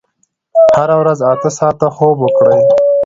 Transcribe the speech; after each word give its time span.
هره 0.77 0.95
ورځ 1.01 1.19
اته 1.31 1.49
ساعته 1.57 1.87
خوب 1.95 2.17
وکړئ. 2.21 2.61